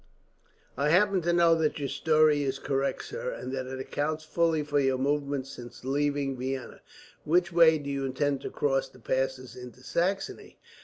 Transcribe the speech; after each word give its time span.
"I 0.77 0.89
happen 0.89 1.21
to 1.21 1.31
know 1.31 1.53
that 1.53 1.77
your 1.77 1.87
story 1.87 2.41
is 2.41 2.57
correct, 2.57 3.03
sir, 3.05 3.31
and 3.33 3.51
that 3.53 3.67
it 3.67 3.79
accounts 3.79 4.23
fully 4.23 4.63
for 4.63 4.79
your 4.79 4.97
movements 4.97 5.51
since 5.51 5.85
leaving 5.85 6.35
Vienna. 6.39 6.81
Which 7.23 7.53
way 7.53 7.77
do 7.77 7.87
you 7.91 8.03
intend 8.03 8.41
to 8.41 8.49
cross 8.49 8.89
the 8.89 8.97
passes 8.97 9.55
into 9.55 9.83
Saxony?" 9.83 10.57